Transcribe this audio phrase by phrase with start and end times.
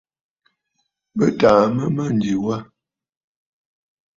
[1.15, 2.55] Bɨ tàà mə̂ a mânjì wâ.